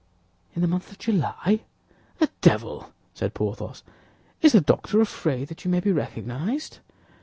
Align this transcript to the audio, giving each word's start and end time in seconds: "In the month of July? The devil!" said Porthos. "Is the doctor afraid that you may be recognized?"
"In 0.55 0.63
the 0.63 0.67
month 0.67 0.89
of 0.91 0.97
July? 0.97 1.59
The 2.17 2.31
devil!" 2.41 2.91
said 3.13 3.35
Porthos. 3.35 3.83
"Is 4.41 4.53
the 4.53 4.59
doctor 4.59 4.99
afraid 4.99 5.49
that 5.49 5.63
you 5.63 5.69
may 5.69 5.79
be 5.79 5.91
recognized?" 5.91 6.79